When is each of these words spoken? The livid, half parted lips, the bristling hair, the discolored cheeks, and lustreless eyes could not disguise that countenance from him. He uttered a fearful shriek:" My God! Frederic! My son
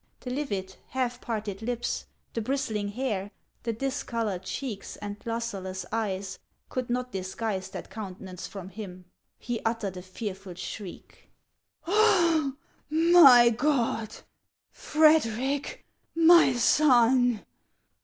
The 0.21 0.31
livid, 0.31 0.77
half 0.87 1.21
parted 1.21 1.61
lips, 1.61 2.07
the 2.33 2.41
bristling 2.41 2.87
hair, 2.87 3.29
the 3.61 3.71
discolored 3.71 4.41
cheeks, 4.41 4.95
and 4.95 5.15
lustreless 5.27 5.85
eyes 5.91 6.39
could 6.69 6.89
not 6.89 7.11
disguise 7.11 7.69
that 7.69 7.91
countenance 7.91 8.47
from 8.47 8.69
him. 8.69 9.05
He 9.37 9.59
uttered 9.63 9.95
a 9.97 10.01
fearful 10.01 10.55
shriek:" 10.55 11.29
My 12.89 13.53
God! 13.59 14.15
Frederic! 14.71 15.85
My 16.15 16.53
son 16.53 17.45